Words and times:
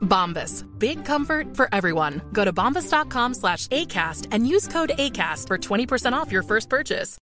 Bombas. 0.00 0.64
Big 0.78 1.04
comfort 1.04 1.56
for 1.56 1.68
everyone. 1.72 2.20
Go 2.32 2.44
to 2.44 2.52
bombas.com 2.52 3.34
slash 3.34 3.66
ACAST 3.68 4.26
and 4.32 4.46
use 4.46 4.68
code 4.68 4.92
ACAST 4.98 5.46
for 5.46 5.58
20% 5.58 6.12
off 6.12 6.30
your 6.30 6.42
first 6.42 6.68
purchase. 6.68 7.18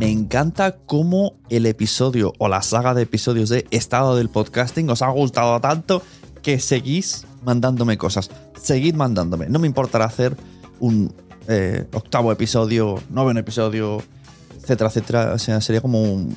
Me 0.00 0.10
encanta 0.10 0.78
cómo 0.86 1.36
el 1.50 1.66
episodio 1.66 2.32
o 2.38 2.48
la 2.48 2.62
saga 2.62 2.94
de 2.94 3.02
episodios 3.02 3.50
de 3.50 3.66
Estado 3.70 4.16
del 4.16 4.30
Podcasting 4.30 4.88
os 4.88 5.02
ha 5.02 5.10
gustado 5.10 5.60
tanto 5.60 6.02
que 6.42 6.58
seguís 6.58 7.26
mandándome 7.44 7.98
cosas. 7.98 8.30
Seguid 8.58 8.94
mandándome. 8.94 9.50
No 9.50 9.58
me 9.58 9.66
importará 9.66 10.06
hacer 10.06 10.34
un 10.78 11.12
eh, 11.48 11.86
octavo 11.92 12.32
episodio, 12.32 13.02
noveno 13.10 13.40
episodio, 13.40 14.02
etcétera, 14.62 14.88
etcétera. 14.90 15.32
O 15.34 15.38
sea, 15.38 15.60
sería 15.60 15.80
como 15.80 16.02
un- 16.02 16.34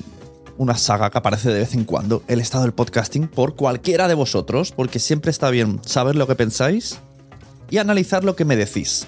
una 0.56 0.76
saga 0.76 1.10
que 1.10 1.18
aparece 1.18 1.50
de 1.50 1.60
vez 1.60 1.74
en 1.74 1.84
cuando. 1.84 2.22
El 2.28 2.40
Estado 2.40 2.64
del 2.64 2.72
Podcasting 2.72 3.26
por 3.28 3.56
cualquiera 3.56 4.06
de 4.08 4.14
vosotros, 4.14 4.72
porque 4.72 4.98
siempre 4.98 5.30
está 5.30 5.50
bien 5.50 5.80
saber 5.84 6.14
lo 6.16 6.26
que 6.26 6.34
pensáis 6.36 6.98
y 7.70 7.78
analizar 7.78 8.22
lo 8.24 8.36
que 8.36 8.44
me 8.44 8.56
decís. 8.56 9.06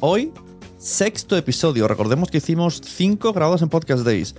Hoy 0.00 0.32
sexto 0.78 1.36
episodio. 1.36 1.88
Recordemos 1.88 2.30
que 2.30 2.38
hicimos 2.38 2.80
cinco 2.84 3.32
grabados 3.32 3.62
en 3.62 3.68
Podcast 3.68 4.04
Days. 4.04 4.34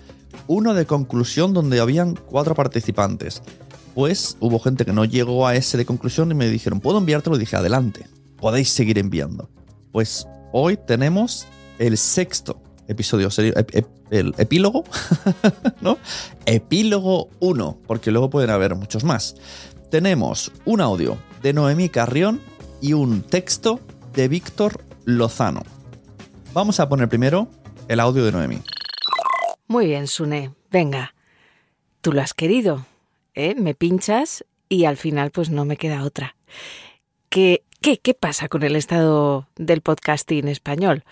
Uno 0.48 0.74
de 0.74 0.86
conclusión 0.86 1.54
donde 1.54 1.80
habían 1.80 2.16
cuatro 2.16 2.56
participantes. 2.56 3.42
Pues 3.94 4.38
hubo 4.40 4.60
gente 4.60 4.86
que 4.86 4.94
no 4.94 5.04
llegó 5.06 5.46
a 5.46 5.56
ese 5.56 5.78
de 5.78 5.86
conclusión 5.86 6.32
y 6.32 6.36
me 6.36 6.48
dijeron, 6.50 6.80
¿puedo 6.80 6.98
enviártelo? 6.98 7.36
Y 7.36 7.40
dije, 7.40 7.58
adelante. 7.58 8.08
Podéis 8.38 8.70
seguir 8.70 8.98
enviando. 8.98 9.50
Pues 9.92 10.28
hoy 10.54 10.78
tenemos 10.78 11.46
el 11.78 11.98
sexto 11.98 12.62
episodio, 12.90 13.30
ep- 13.30 13.88
el 14.12 14.34
epílogo, 14.38 14.84
¿no? 15.82 15.98
Epílogo 16.46 17.30
1, 17.40 17.78
porque 17.88 18.12
luego 18.12 18.30
pueden 18.30 18.50
haber 18.50 18.76
muchos 18.76 19.04
más. 19.04 19.36
Tenemos 19.90 20.52
un 20.66 20.82
audio 20.82 21.18
de 21.42 21.54
Noemí 21.54 21.90
Carrión 21.90 22.42
y 22.82 22.94
un 22.94 23.22
texto 23.22 23.80
de 24.14 24.28
Víctor 24.28 24.84
Lozano. 25.06 25.64
Vamos 26.54 26.80
a 26.80 26.90
poner 26.90 27.08
primero 27.10 27.48
el 27.88 28.00
audio 28.00 28.26
de 28.26 28.32
Noemí. 28.32 28.62
Muy 29.68 29.86
bien, 29.86 30.08
Sune. 30.08 30.52
Venga. 30.72 31.14
Tú 32.02 32.12
lo 32.12 32.22
has 32.22 32.34
querido. 32.34 32.86
¿eh? 33.36 33.56
Me 33.56 33.74
pinchas 33.76 34.44
y 34.68 34.86
al 34.86 34.98
final 34.98 35.32
pues 35.32 35.50
no 35.50 35.66
me 35.66 35.78
queda 35.78 36.04
otra. 36.04 36.36
¿Qué, 37.30 37.64
qué, 37.82 38.00
qué 38.00 38.14
pasa 38.14 38.48
con 38.48 38.64
el 38.64 38.76
estado 38.76 39.48
del 39.56 39.82
podcasting 39.82 40.48
español? 40.48 41.04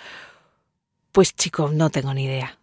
Pues 1.11 1.35
chico, 1.35 1.69
no 1.71 1.89
tengo 1.89 2.13
ni 2.13 2.25
idea. 2.25 2.57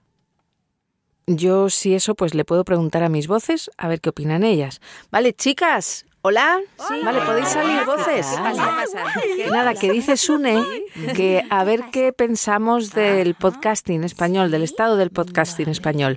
Yo 1.27 1.71
si 1.71 1.95
eso 1.95 2.15
pues 2.15 2.35
le 2.35 2.45
puedo 2.45 2.65
preguntar 2.65 3.03
a 3.03 3.09
mis 3.09 3.27
voces 3.27 3.71
a 3.79 3.89
ver 3.89 4.01
qué 4.01 4.11
opinan 4.11 4.45
ellas. 4.45 4.81
Vale, 5.11 5.33
chicas. 5.33 6.07
Hola. 6.27 6.59
Vale, 7.05 7.21
podéis 7.21 7.49
salir 7.49 7.85
voces. 7.85 8.27
Que 9.37 9.51
Nada, 9.51 9.75
que 9.75 9.93
dice 9.93 10.17
Sune 10.17 10.59
que 11.15 11.43
a 11.51 11.65
ver 11.65 11.85
qué 11.93 12.15
pensamos 12.15 12.93
del 12.93 13.35
podcasting 13.35 14.05
español, 14.05 14.51
del 14.51 14.63
estado 14.63 14.97
del 14.97 15.11
podcasting 15.11 15.69
español. 15.69 16.17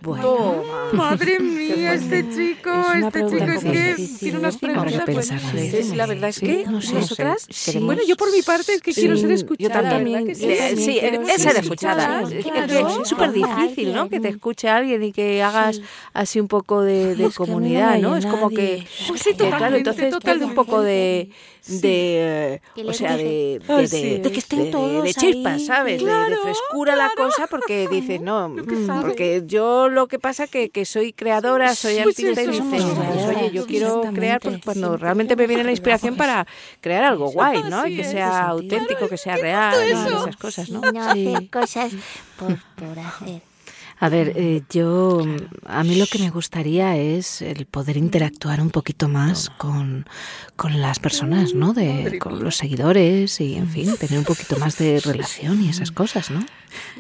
Madre 0.93 1.39
mía, 1.39 1.93
este 1.95 2.23
chico, 2.29 2.69
Es 2.95 3.03
este 3.03 3.25
chico 3.25 3.35
es 3.35 3.59
poco 3.59 3.71
que 3.73 3.81
difícil, 3.95 4.19
tiene 4.19 4.39
unas 4.39 4.57
preguntas 4.57 5.05
buenísimas. 5.05 5.51
Sí, 5.51 5.95
la 5.95 6.05
verdad 6.05 6.29
es 6.29 6.35
Sí, 6.37 6.45
que 6.45 6.65
no 6.67 6.81
sé, 6.81 6.93
nosotras. 6.93 7.45
no 7.49 7.53
sé. 7.53 7.79
Bueno, 7.79 8.01
yo 8.07 8.15
por 8.15 8.31
mi 8.31 8.41
parte 8.43 8.75
es 8.75 8.81
que 8.81 8.93
quiero 8.93 9.17
ser 9.17 9.27
Sí, 9.27 9.33
escuchada. 9.35 9.81
Yo 9.81 9.89
también. 9.89 10.25
¿verdad 10.25 10.39
que 10.39 10.75
sí? 10.77 10.83
Sí, 10.85 10.99
es 10.99 11.41
ser 11.41 11.57
escuchada. 11.57 12.21
Es 12.21 12.45
Claro. 12.45 13.03
súper 13.03 13.33
difícil, 13.33 13.93
¿no? 13.93 14.07
Que 14.07 14.21
te 14.21 14.29
escuche 14.29 14.69
alguien 14.69 15.03
y 15.03 15.11
que 15.11 15.43
hagas 15.43 15.81
así 16.13 16.39
un 16.39 16.47
poco 16.47 16.81
de, 16.81 17.29
comunidad, 17.35 17.97
¿no? 17.99 18.15
Es 18.15 18.25
como 18.25 18.49
que. 18.49 18.87
Pues 19.09 19.21
sí, 19.21 19.33
claro, 19.33 19.51
totalmente, 19.57 19.96
entonces 20.05 20.19
totalmente. 20.19 20.21
pierde 20.21 20.45
un 20.45 20.55
poco 20.55 20.81
de, 20.81 21.29
de 21.67 22.61
Que 22.75 22.83
o 22.85 22.93
sea, 22.93 23.17
de, 23.17 23.59
dije, 23.59 23.73
de, 23.73 23.81
de- 23.81 23.87
sí. 23.87 24.17
De 24.19 24.31
que 24.31 24.39
estén 24.39 24.59
de- 24.59 24.65
de- 24.65 24.71
todos 24.71 25.03
de 25.03 25.13
ahí. 25.47 25.65
¿sabes? 25.65 25.99
De- 25.99 26.05
de, 26.05 26.11
Claro, 26.11 26.35
frescura 26.43 26.95
la 26.95 27.09
cosa 27.15 27.47
porque 27.47 27.87
dices, 27.91 28.21
no, 28.21 28.53
sabe. 28.85 29.01
porque 29.01 29.43
yo 29.45 29.89
lo 29.89 30.07
que 30.07 30.19
pasa 30.19 30.47
que, 30.47 30.69
que 30.69 30.85
soy 30.85 31.13
creadora, 31.13 31.75
soy 31.75 31.95
Pues 31.95 32.07
artista 32.19 32.41
y 32.43 32.47
dices, 32.47 32.63
pues, 32.69 32.83
oye, 33.37 33.51
yo 33.51 33.65
quiero 33.65 34.01
crear 34.13 34.39
pues, 34.39 34.59
cuando 34.63 34.87
Siempre 34.87 35.01
realmente 35.03 35.35
me 35.35 35.47
viene 35.47 35.63
la 35.63 35.71
inspiración 35.71 36.15
para 36.15 36.47
crear 36.81 37.03
algo 37.03 37.31
guay, 37.31 37.63
¿no? 37.69 37.81
Así 37.81 37.93
Y 37.93 37.97
que 37.97 38.03
sea 38.03 38.47
auténtico, 38.47 39.07
que 39.09 39.17
sea 39.17 39.35
real, 39.35 39.75
esas 39.81 40.37
cosas, 40.37 40.69
¿no? 40.69 40.81
No 40.81 41.01
hacer 41.03 41.49
cosas 41.49 41.91
por, 42.37 42.57
por 42.75 42.99
hacer. 42.99 43.41
A 43.99 44.09
ver, 44.09 44.33
eh, 44.35 44.61
yo, 44.69 45.25
a 45.65 45.83
mí 45.83 45.95
lo 45.95 46.05
que 46.05 46.19
me 46.19 46.29
gustaría 46.29 46.95
es 46.97 47.41
el 47.41 47.65
poder 47.65 47.97
interactuar 47.97 48.61
un 48.61 48.69
poquito 48.69 49.07
más 49.07 49.49
con, 49.57 50.05
con 50.55 50.79
las 50.79 50.99
personas, 50.99 51.55
¿no? 51.55 51.73
De, 51.73 52.19
con 52.19 52.43
los 52.43 52.57
seguidores 52.57 53.41
y, 53.41 53.55
en 53.55 53.67
fin, 53.67 53.95
tener 53.97 54.19
un 54.19 54.25
poquito 54.25 54.57
más 54.59 54.77
de 54.77 54.99
relación 54.99 55.63
y 55.63 55.69
esas 55.69 55.91
cosas, 55.91 56.29
¿no? 56.29 56.45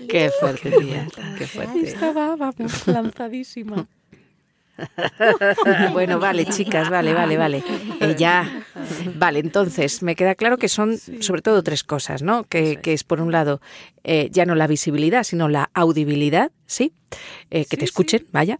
Qué 0.09 0.31
fuerte, 0.39 0.71
tía, 0.71 1.07
qué 1.37 1.45
fuerte. 1.45 1.81
Estaba, 1.81 2.35
vamos, 2.35 2.87
lanzadísima. 2.87 3.87
Bueno, 5.91 6.19
vale, 6.19 6.45
chicas, 6.45 6.89
vale, 6.89 7.13
vale, 7.13 7.37
vale. 7.37 7.63
Eh, 7.99 8.15
ya. 8.17 8.63
Vale, 9.15 9.39
entonces, 9.39 10.03
me 10.03 10.15
queda 10.15 10.35
claro 10.35 10.57
que 10.57 10.69
son 10.69 10.97
sobre 10.97 11.41
todo 11.41 11.63
tres 11.63 11.83
cosas, 11.83 12.21
¿no? 12.21 12.43
Que, 12.43 12.77
que 12.77 12.93
es, 12.93 13.03
por 13.03 13.19
un 13.19 13.31
lado, 13.31 13.59
eh, 14.03 14.29
ya 14.31 14.45
no 14.45 14.53
la 14.53 14.67
visibilidad, 14.67 15.23
sino 15.23 15.49
la 15.49 15.71
audibilidad, 15.73 16.51
¿sí? 16.67 16.93
Eh, 17.49 17.65
que 17.65 17.77
te 17.77 17.85
escuchen, 17.85 18.27
vaya. 18.31 18.59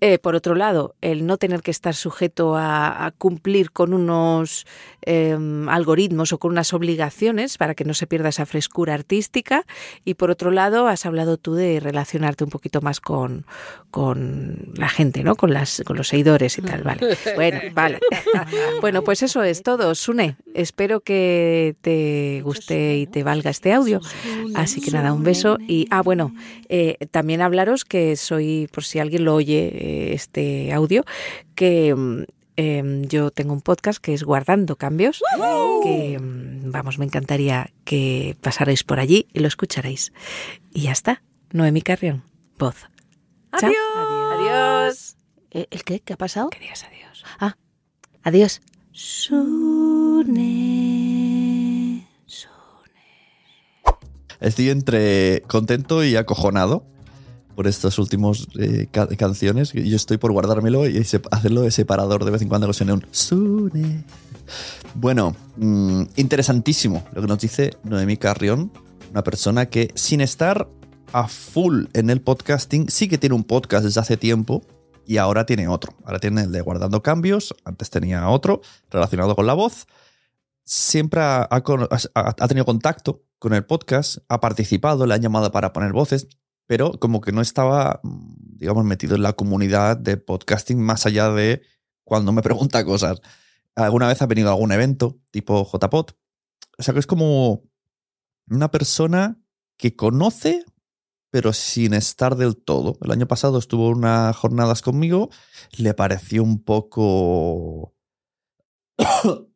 Eh, 0.00 0.18
por 0.18 0.36
otro 0.36 0.54
lado, 0.54 0.94
el 1.00 1.26
no 1.26 1.38
tener 1.38 1.62
que 1.62 1.72
estar 1.72 1.94
sujeto 1.94 2.56
a, 2.56 3.04
a 3.04 3.10
cumplir 3.10 3.72
con 3.72 3.92
unos 3.92 4.64
eh, 5.02 5.36
algoritmos 5.68 6.32
o 6.32 6.38
con 6.38 6.52
unas 6.52 6.72
obligaciones 6.72 7.56
para 7.56 7.74
que 7.74 7.84
no 7.84 7.94
se 7.94 8.06
pierda 8.06 8.28
esa 8.28 8.46
frescura 8.46 8.94
artística. 8.94 9.64
Y 10.04 10.14
por 10.14 10.30
otro 10.30 10.52
lado, 10.52 10.86
has 10.86 11.06
hablado 11.06 11.36
tú 11.38 11.54
de 11.54 11.80
relacionarte 11.80 12.44
un 12.44 12.50
poquito 12.50 12.80
más 12.80 13.00
con, 13.00 13.44
con 13.90 14.72
la 14.76 14.88
gente, 14.88 15.24
¿no? 15.24 15.34
Con, 15.34 15.52
las, 15.52 15.82
con 15.84 15.96
los 15.96 16.08
seguidores 16.08 16.58
y 16.58 16.62
tal, 16.62 16.82
vale. 16.82 17.16
Bueno, 17.34 17.60
vale. 17.72 18.00
Bueno, 18.80 19.02
pues 19.02 19.22
eso 19.22 19.42
es 19.42 19.62
todo. 19.62 19.94
Sune, 19.94 20.36
espero 20.54 21.00
que 21.00 21.74
te 21.80 22.40
guste 22.42 22.98
y 22.98 23.06
te 23.06 23.22
valga 23.24 23.50
este 23.50 23.72
audio. 23.72 24.00
Así 24.54 24.80
que 24.80 24.90
nada, 24.90 25.12
un 25.12 25.24
beso. 25.24 25.58
Y, 25.66 25.86
ah, 25.90 26.02
bueno, 26.02 26.34
eh, 26.68 26.96
también 27.10 27.40
hablaros 27.48 27.84
que 27.84 28.14
soy, 28.16 28.68
por 28.72 28.84
si 28.84 29.00
alguien 29.00 29.24
lo 29.24 29.34
oye, 29.34 29.70
eh, 29.72 30.14
este 30.14 30.72
audio, 30.72 31.04
que 31.54 31.94
mm, 31.94 32.22
eh, 32.56 33.02
yo 33.08 33.30
tengo 33.30 33.52
un 33.52 33.60
podcast 33.60 33.98
que 33.98 34.14
es 34.14 34.22
Guardando 34.22 34.76
Cambios, 34.76 35.22
que, 35.82 36.18
mm, 36.18 36.70
vamos, 36.70 36.98
me 36.98 37.04
encantaría 37.04 37.70
que 37.84 38.36
pasarais 38.40 38.84
por 38.84 39.00
allí 39.00 39.26
y 39.32 39.40
lo 39.40 39.48
escucharéis. 39.48 40.12
Y 40.72 40.82
ya 40.82 40.92
está. 40.92 41.22
Noemi 41.50 41.82
Carrión, 41.82 42.22
voz. 42.58 42.86
Chao. 43.58 43.72
Adiós. 44.34 45.16
¿El 45.50 45.66
el 45.70 45.82
qué? 45.84 46.00
¿Qué 46.00 46.12
ha 46.12 46.18
pasado? 46.18 46.50
Que 46.50 46.60
digas 46.60 46.84
adiós. 46.84 47.24
Ah, 47.40 47.56
adiós. 48.22 48.60
Sune. 48.92 50.58
Estoy 54.40 54.70
entre 54.70 55.42
contento 55.48 56.04
y 56.04 56.14
acojonado 56.14 56.84
por 57.58 57.66
estas 57.66 57.98
últimas 57.98 58.46
eh, 58.56 58.86
ca- 58.92 59.08
canciones. 59.08 59.72
Yo 59.72 59.96
estoy 59.96 60.16
por 60.16 60.30
guardármelo 60.30 60.88
y 60.88 60.96
hacerlo 61.32 61.62
de 61.62 61.72
separador 61.72 62.24
de 62.24 62.30
vez 62.30 62.40
en 62.40 62.48
cuando 62.48 62.68
que 62.68 62.72
suene 62.72 62.92
un 62.92 63.04
Sune. 63.10 64.04
Bueno, 64.94 65.34
mm, 65.56 66.02
interesantísimo 66.14 67.04
lo 67.12 67.20
que 67.20 67.26
nos 67.26 67.40
dice 67.40 67.76
Noemí 67.82 68.16
Carrión, 68.16 68.70
una 69.10 69.24
persona 69.24 69.66
que 69.66 69.90
sin 69.96 70.20
estar 70.20 70.68
a 71.12 71.26
full 71.26 71.86
en 71.94 72.10
el 72.10 72.20
podcasting, 72.20 72.88
sí 72.90 73.08
que 73.08 73.18
tiene 73.18 73.34
un 73.34 73.42
podcast 73.42 73.84
desde 73.84 73.98
hace 74.02 74.16
tiempo 74.16 74.62
y 75.04 75.16
ahora 75.16 75.44
tiene 75.44 75.66
otro. 75.66 75.94
Ahora 76.04 76.20
tiene 76.20 76.42
el 76.42 76.52
de 76.52 76.60
Guardando 76.60 77.02
Cambios, 77.02 77.56
antes 77.64 77.90
tenía 77.90 78.28
otro 78.28 78.60
relacionado 78.88 79.34
con 79.34 79.48
la 79.48 79.54
voz. 79.54 79.88
Siempre 80.62 81.22
ha- 81.22 81.48
ha 81.50 82.46
tenido 82.46 82.64
contacto 82.64 83.24
con 83.40 83.52
el 83.52 83.64
podcast, 83.64 84.18
ha 84.28 84.38
participado, 84.40 85.06
le 85.06 85.14
han 85.14 85.22
llamado 85.22 85.50
para 85.50 85.72
poner 85.72 85.92
voces, 85.92 86.28
pero 86.68 86.92
como 87.00 87.22
que 87.22 87.32
no 87.32 87.40
estaba, 87.40 88.00
mm, 88.04 88.58
digamos, 88.58 88.84
metido 88.84 89.16
en 89.16 89.22
la 89.22 89.32
comunidad 89.32 89.96
de 89.96 90.18
podcasting 90.18 90.78
más 90.78 91.06
allá 91.06 91.30
de 91.30 91.62
cuando 92.04 92.30
me 92.30 92.42
pregunta 92.42 92.84
cosas. 92.84 93.20
Alguna 93.74 94.06
vez 94.06 94.20
ha 94.22 94.26
venido 94.26 94.50
a 94.50 94.52
algún 94.52 94.70
evento, 94.70 95.18
tipo 95.30 95.64
JPod. 95.64 96.10
O 96.78 96.82
sea 96.82 96.92
que 96.92 97.00
es 97.00 97.06
como 97.06 97.64
una 98.48 98.70
persona 98.70 99.40
que 99.78 99.96
conoce, 99.96 100.62
pero 101.30 101.54
sin 101.54 101.94
estar 101.94 102.36
del 102.36 102.56
todo. 102.56 102.98
El 103.02 103.12
año 103.12 103.26
pasado 103.26 103.58
estuvo 103.58 103.88
unas 103.88 104.36
jornadas 104.36 104.82
conmigo, 104.82 105.30
le 105.78 105.94
pareció 105.94 106.42
un 106.42 106.62
poco... 106.62 107.94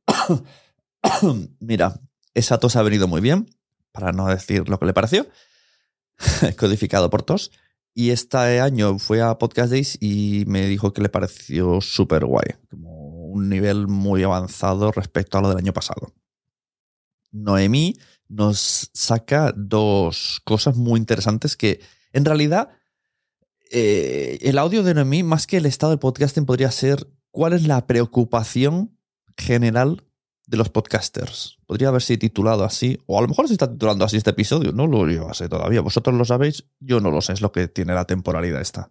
Mira, 1.61 2.01
esa 2.33 2.59
tos 2.59 2.77
ha 2.77 2.83
venido 2.83 3.07
muy 3.07 3.21
bien, 3.21 3.51
para 3.93 4.13
no 4.13 4.29
decir 4.29 4.69
lo 4.71 4.79
que 4.79 4.87
le 4.87 4.95
pareció, 4.95 5.27
codificado 6.59 7.11
por 7.11 7.23
tos. 7.23 7.51
Y 7.95 8.11
este 8.11 8.61
año 8.61 8.99
fue 8.99 9.21
a 9.21 9.39
Podcast 9.39 9.71
Days 9.71 9.99
y 10.01 10.45
me 10.47 10.67
dijo 10.67 10.93
que 10.93 11.03
le 11.03 11.11
pareció 11.11 11.81
súper 11.81 12.25
guay, 12.25 12.55
como 12.71 13.27
un 13.27 13.49
nivel 13.49 13.87
muy 13.87 14.23
avanzado 14.23 14.93
respecto 14.93 15.37
a 15.37 15.43
lo 15.43 15.49
del 15.51 15.59
año 15.59 15.73
pasado. 15.73 16.13
Noemí 17.33 17.95
nos 18.29 18.91
saca 18.95 19.53
dos 19.55 20.41
cosas 20.45 20.77
muy 20.77 20.99
interesantes 20.99 21.57
que 21.57 21.81
en 22.13 22.25
realidad 22.25 22.71
eh, 23.71 24.39
el 24.43 24.59
audio 24.59 24.83
de 24.83 24.95
Noemí, 24.95 25.23
más 25.23 25.47
que 25.47 25.59
el 25.59 25.67
estado 25.67 25.91
del 25.91 25.99
podcasting, 25.99 26.47
podría 26.47 26.71
ser 26.71 27.09
cuál 27.31 27.55
es 27.55 27.67
la 27.67 27.87
preocupación 27.87 28.99
general 29.37 30.05
de 30.47 30.57
los 30.57 30.69
podcasters. 30.69 31.59
Podría 31.67 31.89
haberse 31.89 32.17
titulado 32.17 32.65
así, 32.65 32.99
o 33.07 33.19
a 33.19 33.23
lo 33.23 33.29
mejor 33.29 33.47
se 33.47 33.55
está 33.55 33.71
titulando 33.71 34.05
así 34.05 34.17
este 34.17 34.31
episodio, 34.31 34.73
no 34.73 34.87
lo 34.87 35.09
yo 35.09 35.33
sé 35.35 35.49
todavía. 35.49 35.81
Vosotros 35.81 36.17
lo 36.17 36.25
sabéis, 36.25 36.65
yo 36.81 37.01
no 37.01 37.11
lo 37.11 37.21
sé, 37.21 37.33
es 37.33 37.41
lo 37.41 37.53
que 37.53 37.69
tiene 37.69 37.95
la 37.95 38.05
temporalidad 38.05 38.61
esta. 38.61 38.91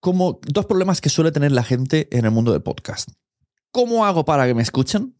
Como 0.00 0.40
dos 0.46 0.66
problemas 0.66 1.00
que 1.00 1.08
suele 1.08 1.32
tener 1.32 1.52
la 1.52 1.64
gente 1.64 2.08
en 2.16 2.24
el 2.24 2.30
mundo 2.30 2.52
del 2.52 2.62
podcast. 2.62 3.10
¿Cómo 3.70 4.04
hago 4.06 4.24
para 4.24 4.46
que 4.46 4.54
me 4.54 4.62
escuchen? 4.62 5.16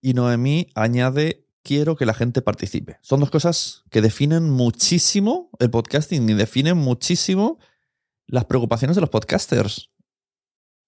Y 0.00 0.14
Noemí 0.14 0.68
añade, 0.74 1.46
quiero 1.62 1.96
que 1.96 2.06
la 2.06 2.14
gente 2.14 2.42
participe. 2.42 2.98
Son 3.02 3.20
dos 3.20 3.30
cosas 3.30 3.84
que 3.90 4.00
definen 4.00 4.50
muchísimo 4.50 5.50
el 5.58 5.70
podcasting 5.70 6.28
y 6.28 6.34
definen 6.34 6.76
muchísimo 6.76 7.58
las 8.26 8.46
preocupaciones 8.46 8.96
de 8.96 9.00
los 9.00 9.10
podcasters. 9.10 9.90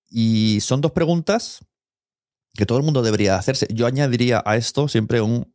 Y 0.09 0.61
son 0.61 0.81
dos 0.81 0.93
preguntas 0.93 1.65
que 2.55 2.67
todo 2.67 2.79
el 2.79 2.85
mundo 2.85 3.03
debería 3.03 3.37
hacerse. 3.37 3.67
Yo 3.73 3.87
añadiría 3.87 4.43
a 4.45 4.57
esto 4.57 4.89
siempre 4.89 5.21
un 5.21 5.53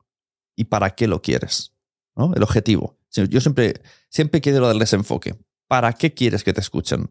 ¿y 0.55 0.65
para 0.65 0.91
qué 0.91 1.07
lo 1.07 1.21
quieres? 1.21 1.73
¿No? 2.15 2.33
El 2.33 2.43
objetivo. 2.43 2.97
Yo 3.11 3.41
siempre, 3.41 3.81
siempre 4.09 4.41
quiero 4.41 4.67
del 4.67 4.79
desenfoque. 4.79 5.35
¿Para 5.67 5.93
qué 5.93 6.13
quieres 6.13 6.43
que 6.43 6.53
te 6.53 6.61
escuchen? 6.61 7.09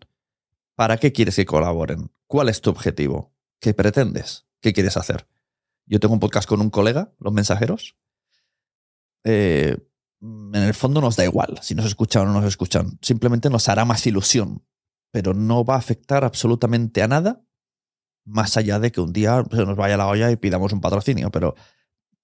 ¿Para 0.75 0.99
qué 0.99 1.13
quieres 1.13 1.37
que 1.37 1.47
colaboren? 1.47 2.11
¿Cuál 2.27 2.49
es 2.49 2.61
tu 2.61 2.71
objetivo? 2.71 3.35
¿Qué 3.61 3.75
pretendes? 3.75 4.47
¿Qué 4.61 4.73
quieres 4.73 4.97
hacer? 4.97 5.27
Yo 5.87 5.99
tengo 5.99 6.15
un 6.15 6.21
podcast 6.21 6.49
con 6.49 6.61
un 6.61 6.71
colega, 6.71 7.13
Los 7.19 7.33
Mensajeros. 7.33 7.97
Eh, 9.25 9.77
en 10.21 10.55
el 10.55 10.75
fondo 10.75 11.01
nos 11.01 11.17
da 11.17 11.25
igual 11.25 11.59
si 11.63 11.75
nos 11.75 11.87
escuchan 11.87 12.23
o 12.23 12.27
no 12.27 12.41
nos 12.41 12.45
escuchan. 12.45 12.99
Simplemente 13.01 13.49
nos 13.49 13.69
hará 13.69 13.85
más 13.85 14.07
ilusión. 14.07 14.65
Pero 15.11 15.33
no 15.33 15.65
va 15.65 15.75
a 15.75 15.79
afectar 15.79 16.23
absolutamente 16.25 17.03
a 17.03 17.09
nada 17.09 17.43
más 18.29 18.57
allá 18.57 18.79
de 18.79 18.93
que 18.93 19.01
un 19.01 19.13
día 19.13 19.45
se 19.51 19.65
nos 19.65 19.77
vaya 19.77 19.97
la 19.97 20.07
olla 20.07 20.31
y 20.31 20.37
pidamos 20.37 20.73
un 20.73 20.81
patrocinio, 20.81 21.31
pero 21.31 21.55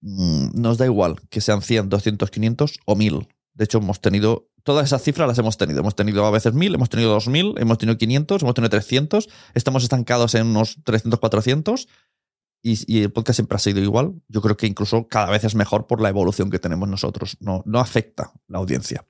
mm, 0.02 0.60
nos 0.60 0.78
da 0.78 0.84
igual 0.84 1.16
que 1.30 1.40
sean 1.40 1.62
100, 1.62 1.88
200, 1.88 2.30
500 2.30 2.78
o 2.84 2.94
1000. 2.94 3.28
De 3.54 3.64
hecho, 3.64 3.78
hemos 3.78 4.00
tenido, 4.00 4.50
todas 4.62 4.86
esas 4.86 5.02
cifras 5.02 5.26
las 5.26 5.38
hemos 5.38 5.56
tenido. 5.56 5.80
Hemos 5.80 5.94
tenido 5.94 6.26
a 6.26 6.30
veces 6.30 6.52
1000, 6.52 6.74
hemos 6.74 6.90
tenido 6.90 7.10
2000, 7.12 7.54
hemos 7.58 7.78
tenido 7.78 7.96
500, 7.96 8.42
hemos 8.42 8.54
tenido 8.54 8.70
300, 8.70 9.28
estamos 9.54 9.82
estancados 9.82 10.34
en 10.34 10.46
unos 10.48 10.78
300, 10.84 11.18
400 11.18 11.88
y, 12.62 12.92
y 12.92 13.02
el 13.02 13.12
podcast 13.12 13.36
siempre 13.38 13.56
ha 13.56 13.60
sido 13.60 13.80
igual. 13.80 14.14
Yo 14.28 14.42
creo 14.42 14.56
que 14.56 14.66
incluso 14.66 15.08
cada 15.08 15.30
vez 15.30 15.44
es 15.44 15.54
mejor 15.54 15.86
por 15.86 16.00
la 16.00 16.08
evolución 16.10 16.50
que 16.50 16.58
tenemos 16.58 16.88
nosotros. 16.88 17.36
No, 17.40 17.62
no 17.64 17.80
afecta 17.80 18.32
la 18.48 18.58
audiencia. 18.58 19.06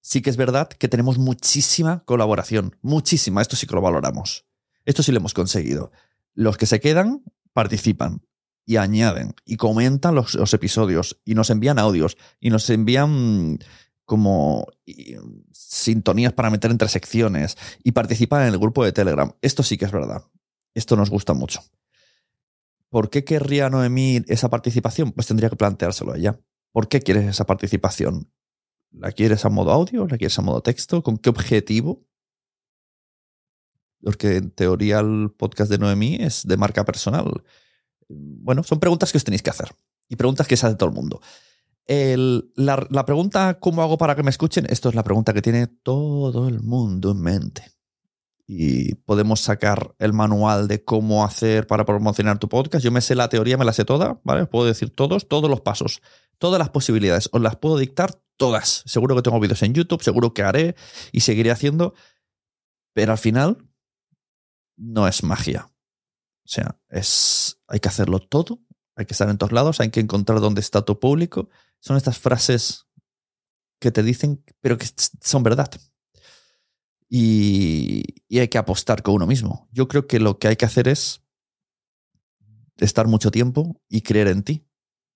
Sí 0.00 0.22
que 0.22 0.30
es 0.30 0.36
verdad 0.36 0.68
que 0.68 0.86
tenemos 0.86 1.18
muchísima 1.18 2.04
colaboración, 2.04 2.76
muchísima. 2.82 3.42
Esto 3.42 3.56
sí 3.56 3.66
que 3.66 3.74
lo 3.74 3.80
valoramos. 3.80 4.44
Esto 4.84 5.02
sí 5.02 5.10
lo 5.10 5.18
hemos 5.18 5.34
conseguido 5.34 5.90
los 6.36 6.56
que 6.56 6.66
se 6.66 6.78
quedan 6.78 7.24
participan 7.52 8.22
y 8.64 8.76
añaden 8.76 9.34
y 9.44 9.56
comentan 9.56 10.14
los, 10.14 10.36
episodios 10.52 11.20
y 11.24 11.34
nos 11.34 11.50
envían 11.50 11.78
audios 11.78 12.16
y 12.38 12.50
nos 12.50 12.68
envían 12.70 13.58
como 14.04 14.66
sintonías 15.50 16.32
para 16.32 16.50
meter 16.50 16.70
entre 16.70 16.88
secciones 16.88 17.56
y 17.82 17.92
participan 17.92 18.42
en 18.42 18.48
el 18.48 18.58
grupo 18.58 18.84
de 18.84 18.92
Telegram. 18.92 19.32
Esto 19.40 19.62
sí 19.62 19.78
que 19.78 19.86
es 19.86 19.92
verdad. 19.92 20.22
Esto 20.74 20.94
nos 20.94 21.10
gusta 21.10 21.32
mucho. 21.32 21.60
¿Por 22.90 23.10
qué 23.10 23.24
querría 23.24 23.70
Noemí 23.70 24.22
esa 24.28 24.50
participación? 24.50 25.12
Pues 25.12 25.26
tendría 25.26 25.50
que 25.50 25.56
planteárselo 25.56 26.12
a. 26.12 26.38
¿Por 26.70 26.88
qué 26.88 27.00
quieres 27.00 27.24
esa 27.24 27.46
participación? 27.46 28.30
¿La 28.92 29.10
quieres 29.10 29.44
a 29.44 29.48
modo 29.48 29.72
audio? 29.72 30.06
¿La 30.06 30.18
quieres 30.18 30.38
a 30.38 30.42
modo 30.42 30.62
texto? 30.62 31.02
¿Con 31.02 31.16
qué 31.16 31.30
objetivo? 31.30 32.06
Porque 34.02 34.36
en 34.36 34.50
teoría 34.50 35.00
el 35.00 35.30
podcast 35.36 35.70
de 35.70 35.78
Noemí 35.78 36.16
es 36.20 36.46
de 36.46 36.56
marca 36.56 36.84
personal. 36.84 37.42
Bueno, 38.08 38.62
son 38.62 38.78
preguntas 38.78 39.12
que 39.12 39.18
os 39.18 39.24
tenéis 39.24 39.42
que 39.42 39.50
hacer 39.50 39.68
y 40.08 40.16
preguntas 40.16 40.46
que 40.46 40.56
se 40.56 40.66
hace 40.66 40.76
todo 40.76 40.88
el 40.88 40.94
mundo. 40.94 41.20
La, 41.88 42.86
la, 42.90 43.04
pregunta, 43.04 43.58
¿cómo 43.60 43.82
hago 43.82 43.96
para 43.96 44.16
que 44.16 44.22
me 44.22 44.30
escuchen? 44.30 44.66
Esto 44.68 44.88
es 44.88 44.94
la 44.94 45.04
pregunta 45.04 45.32
que 45.32 45.42
tiene 45.42 45.66
todo 45.68 46.48
el 46.48 46.60
mundo 46.60 47.12
en 47.12 47.20
mente. 47.20 47.72
Y 48.48 48.94
podemos 48.94 49.40
sacar 49.40 49.94
el 49.98 50.12
manual 50.12 50.68
de 50.68 50.84
cómo 50.84 51.24
hacer 51.24 51.66
para 51.66 51.84
promocionar 51.84 52.38
tu 52.38 52.48
podcast. 52.48 52.84
Yo 52.84 52.92
me 52.92 53.00
sé 53.00 53.14
la 53.14 53.28
teoría, 53.28 53.56
me 53.56 53.64
la 53.64 53.72
sé 53.72 53.84
toda, 53.84 54.20
¿vale? 54.24 54.42
Os 54.42 54.48
puedo 54.48 54.66
decir 54.66 54.90
todos, 54.90 55.28
todos 55.28 55.50
los 55.50 55.60
pasos, 55.62 56.00
todas 56.38 56.58
las 56.58 56.70
posibilidades. 56.70 57.28
Os 57.32 57.40
las 57.40 57.56
puedo 57.56 57.76
dictar 57.76 58.20
todas. 58.36 58.82
Seguro 58.86 59.16
que 59.16 59.22
tengo 59.22 59.40
vídeos 59.40 59.62
en 59.62 59.74
YouTube, 59.74 60.02
seguro 60.02 60.32
que 60.32 60.42
haré 60.42 60.76
y 61.10 61.20
seguiré 61.20 61.50
haciendo. 61.50 61.94
Pero 62.92 63.12
al 63.12 63.18
final, 63.18 63.58
no 64.76 65.08
es 65.08 65.22
magia. 65.22 65.70
O 66.44 66.48
sea, 66.48 66.78
es, 66.88 67.58
hay 67.66 67.80
que 67.80 67.88
hacerlo 67.88 68.20
todo, 68.20 68.60
hay 68.94 69.06
que 69.06 69.14
estar 69.14 69.28
en 69.28 69.38
todos 69.38 69.52
lados, 69.52 69.80
hay 69.80 69.90
que 69.90 70.00
encontrar 70.00 70.40
dónde 70.40 70.60
está 70.60 70.82
tu 70.82 71.00
público. 71.00 71.48
Son 71.80 71.96
estas 71.96 72.18
frases 72.18 72.86
que 73.80 73.90
te 73.90 74.02
dicen, 74.02 74.44
pero 74.60 74.78
que 74.78 74.86
son 75.20 75.42
verdad. 75.42 75.70
Y, 77.08 78.04
y, 78.28 78.38
hay 78.38 78.48
que 78.48 78.58
apostar 78.58 79.02
con 79.02 79.14
uno 79.14 79.26
mismo. 79.26 79.68
Yo 79.70 79.86
creo 79.86 80.06
que 80.06 80.18
lo 80.18 80.38
que 80.38 80.48
hay 80.48 80.56
que 80.56 80.64
hacer 80.64 80.88
es 80.88 81.22
estar 82.78 83.06
mucho 83.06 83.30
tiempo 83.30 83.80
y 83.88 84.02
creer 84.02 84.28
en 84.28 84.42
ti. 84.42 84.66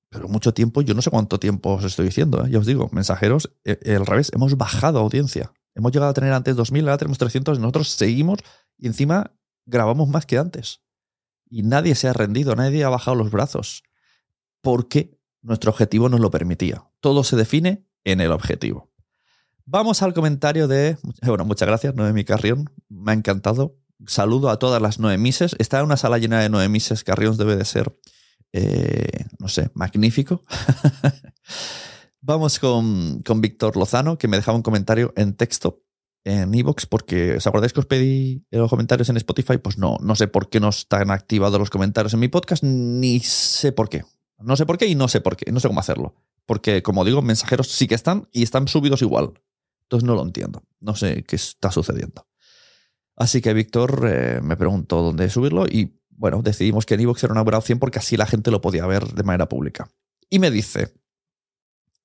Pero 0.09 0.29
mucho 0.29 0.52
tiempo, 0.52 0.83
yo 0.83 0.95
no 0.95 1.02
sé 1.02 1.11
cuánto 1.11 1.38
tiempo 1.38 1.75
os 1.75 1.85
estoy 1.85 2.07
diciendo. 2.07 2.45
¿eh? 2.45 2.50
Ya 2.50 2.59
os 2.59 2.67
digo, 2.67 2.88
mensajeros, 2.93 3.52
eh, 3.64 3.95
al 3.95 4.07
revés, 4.07 4.31
hemos 4.35 4.57
bajado 4.57 4.99
audiencia. 4.99 5.52
Hemos 5.75 5.93
llegado 5.93 6.11
a 6.11 6.14
tener 6.14 6.33
antes 6.33 6.57
2.000, 6.57 6.81
ahora 6.81 6.99
tenemos 6.99 7.19
300, 7.19 7.59
y 7.59 7.61
nosotros 7.61 7.88
seguimos 7.90 8.40
y 8.76 8.88
encima 8.88 9.33
grabamos 9.67 10.09
más 10.09 10.26
que 10.26 10.38
antes. 10.38 10.81
Y 11.49 11.62
nadie 11.62 11.95
se 11.95 12.09
ha 12.09 12.12
rendido, 12.12 12.55
nadie 12.55 12.85
ha 12.85 12.88
bajado 12.88 13.17
los 13.17 13.31
brazos. 13.31 13.83
Porque 14.61 15.19
nuestro 15.43 15.71
objetivo 15.71 16.09
nos 16.09 16.21
lo 16.21 16.31
permitía. 16.31 16.85
Todo 17.00 17.25
se 17.25 17.37
define 17.37 17.87
en 18.05 18.21
el 18.21 18.33
objetivo. 18.33 18.90
Vamos 19.64 20.02
al 20.02 20.14
comentario 20.14 20.69
de. 20.69 20.97
Bueno, 21.23 21.45
muchas 21.45 21.69
gracias, 21.69 21.95
Noemi 21.95 22.25
Carrión. 22.25 22.71
Me 22.88 23.12
ha 23.12 23.14
encantado. 23.14 23.76
Saludo 24.07 24.49
a 24.50 24.59
todas 24.59 24.81
las 24.81 24.99
Noemises. 24.99 25.55
Está 25.59 25.79
en 25.79 25.87
una 25.87 25.97
sala 25.97 26.19
llena 26.19 26.40
de 26.40 26.49
Noemises. 26.49 27.05
Carrión 27.05 27.37
debe 27.37 27.57
de 27.57 27.64
ser, 27.64 27.95
eh, 28.52 29.26
no 29.38 29.49
sé, 29.49 29.71
magnífico. 29.75 30.43
Vamos 32.21 32.59
con, 32.59 33.23
con 33.23 33.40
Víctor 33.40 33.76
Lozano, 33.76 34.19
que 34.19 34.29
me 34.29 34.37
dejaba 34.37 34.57
un 34.57 34.62
comentario 34.62 35.12
en 35.17 35.35
texto 35.35 35.83
en 36.25 36.55
Evox 36.55 36.87
porque 36.87 37.37
¿os 37.37 37.47
acordáis 37.47 37.73
que 37.73 37.81
os 37.81 37.87
pedí 37.87 38.45
los 38.50 38.71
comentarios 38.71 39.09
en 39.09 39.17
Spotify? 39.17 39.59
Pues 39.59 39.79
no, 39.79 39.97
no 40.00 40.15
sé 40.17 40.29
por 40.29 40.49
qué 40.49 40.61
no 40.61 40.69
están 40.69 41.11
activados 41.11 41.59
los 41.59 41.71
comentarios 41.71 42.15
en 42.15 42.21
mi 42.21 42.29
podcast, 42.29 42.62
ni 42.62 43.21
sé 43.21 43.73
por 43.73 43.89
qué. 43.89 44.05
No 44.39 44.57
sé 44.57 44.67
por 44.67 44.79
qué 44.79 44.87
y 44.87 44.95
no 44.95 45.09
sé 45.09 45.21
por 45.21 45.37
qué, 45.37 45.50
no 45.53 45.61
sé 45.61 45.69
cómo 45.69 45.81
hacerlo. 45.81 46.15
Porque, 46.47 46.83
como 46.83 47.05
digo, 47.05 47.23
mensajeros 47.23 47.69
sí 47.69 47.87
que 47.87 47.95
están 47.95 48.29
y 48.33 48.43
están 48.43 48.69
subidos 48.69 49.03
igual. 49.03 49.35
Entonces 49.83 50.07
no 50.07 50.15
lo 50.15 50.23
entiendo. 50.23 50.62
No 50.81 50.95
sé 50.95 51.25
qué 51.25 51.37
está 51.37 51.71
sucediendo. 51.71 52.27
Así 53.17 53.41
que 53.41 53.53
Víctor 53.53 54.09
eh, 54.09 54.41
me 54.43 54.57
preguntó 54.57 55.03
dónde 55.03 55.29
subirlo 55.29 55.67
y 55.67 56.00
bueno, 56.09 56.43
decidimos 56.43 56.87
que 56.87 56.95
en 56.95 57.00
iVoox 57.00 57.25
era 57.25 57.33
una 57.33 57.43
buena 57.43 57.59
opción 57.59 57.79
porque 57.79 57.99
así 57.99 58.17
la 58.17 58.27
gente 58.27 58.50
lo 58.50 58.61
podía 58.61 58.87
ver 58.87 59.07
de 59.07 59.23
manera 59.23 59.49
pública. 59.49 59.91
Y 60.29 60.39
me 60.39 60.50
dice, 60.50 60.95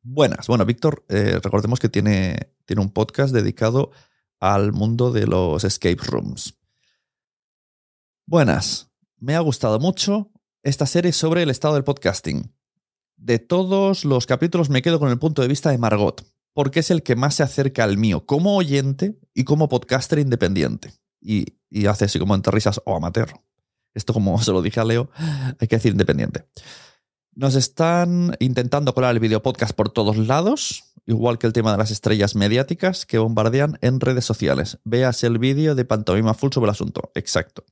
buenas, 0.05 0.47
bueno, 0.47 0.65
Víctor, 0.65 1.03
eh, 1.09 1.39
recordemos 1.41 1.79
que 1.79 1.89
tiene, 1.89 2.51
tiene 2.65 2.81
un 2.81 2.91
podcast 2.91 3.33
dedicado 3.33 3.91
al 4.39 4.71
mundo 4.71 5.12
de 5.12 5.25
los 5.25 5.63
escape 5.63 5.97
rooms. 6.03 6.55
Buenas, 8.27 8.91
me 9.17 9.35
ha 9.35 9.39
gustado 9.39 9.79
mucho 9.79 10.31
esta 10.62 10.85
serie 10.85 11.12
sobre 11.12 11.43
el 11.43 11.50
estado 11.50 11.74
del 11.74 11.83
podcasting. 11.83 12.53
De 13.17 13.39
todos 13.39 14.05
los 14.05 14.27
capítulos 14.27 14.69
me 14.69 14.81
quedo 14.81 15.00
con 15.00 15.09
el 15.09 15.19
punto 15.19 15.41
de 15.41 15.47
vista 15.47 15.71
de 15.71 15.77
Margot, 15.77 16.24
porque 16.53 16.81
es 16.81 16.91
el 16.91 17.01
que 17.01 17.15
más 17.15 17.35
se 17.35 17.43
acerca 17.43 17.83
al 17.83 17.97
mío 17.97 18.25
como 18.25 18.55
oyente 18.55 19.17
y 19.33 19.43
como 19.43 19.69
podcaster 19.69 20.19
independiente. 20.19 20.93
Y, 21.19 21.57
y 21.69 21.88
hace 21.88 22.05
así 22.05 22.19
como 22.19 22.35
entre 22.35 22.51
risas 22.51 22.79
o 22.85 22.95
amateur. 22.95 23.29
Esto 23.95 24.13
como 24.13 24.39
se 24.43 24.51
lo 24.51 24.62
dije 24.62 24.79
a 24.79 24.85
Leo, 24.85 25.09
hay 25.59 25.67
que 25.67 25.77
decir 25.77 25.93
independiente. 25.93 26.45
Nos 27.37 27.55
están 27.55 28.37
intentando 28.39 28.93
colar 28.93 29.13
el 29.13 29.19
video 29.19 29.43
podcast 29.43 29.75
por 29.75 29.89
todos 29.89 30.15
lados, 30.15 30.85
igual 31.05 31.37
que 31.37 31.45
el 31.45 31.51
tema 31.51 31.73
de 31.73 31.77
las 31.77 31.91
estrellas 31.91 32.33
mediáticas 32.33 33.05
que 33.05 33.17
bombardean 33.17 33.77
en 33.81 33.99
redes 33.99 34.23
sociales. 34.23 34.79
Veas 34.85 35.21
el 35.25 35.37
vídeo 35.37 35.75
de 35.75 35.83
Pantomima 35.83 36.33
Full 36.33 36.51
sobre 36.53 36.67
el 36.67 36.71
asunto. 36.71 37.11
Exacto. 37.13 37.65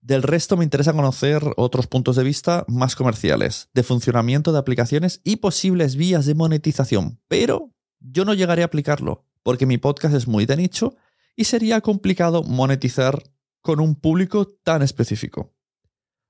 Del 0.00 0.24
resto 0.24 0.56
me 0.56 0.64
interesa 0.64 0.92
conocer 0.92 1.44
otros 1.56 1.86
puntos 1.86 2.16
de 2.16 2.24
vista 2.24 2.64
más 2.66 2.96
comerciales, 2.96 3.68
de 3.72 3.84
funcionamiento 3.84 4.50
de 4.50 4.58
aplicaciones 4.58 5.20
y 5.22 5.36
posibles 5.36 5.94
vías 5.94 6.26
de 6.26 6.34
monetización, 6.34 7.20
pero 7.28 7.70
yo 8.00 8.24
no 8.24 8.34
llegaré 8.34 8.62
a 8.62 8.66
aplicarlo, 8.66 9.26
porque 9.44 9.66
mi 9.66 9.78
podcast 9.78 10.16
es 10.16 10.26
muy 10.26 10.44
de 10.44 10.56
nicho 10.56 10.96
y 11.36 11.44
sería 11.44 11.82
complicado 11.82 12.42
monetizar 12.42 13.22
con 13.60 13.78
un 13.78 13.94
público 13.94 14.48
tan 14.64 14.82
específico. 14.82 15.54